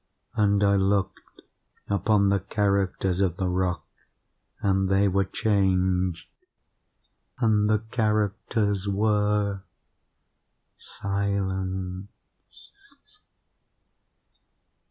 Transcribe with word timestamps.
And 0.33 0.63
I 0.63 0.77
looked 0.77 1.43
upon 1.87 2.29
the 2.29 2.39
characters 2.39 3.21
of 3.21 3.37
the 3.37 3.47
rock, 3.47 3.85
and 4.59 4.89
they 4.89 5.07
were 5.07 5.25
changed; 5.25 6.27
and 7.37 7.69
the 7.69 7.83
characters 7.91 8.89
were 8.89 9.61
SILENCE. 10.79 12.07